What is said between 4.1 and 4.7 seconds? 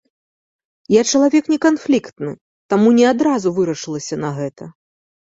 на гэта.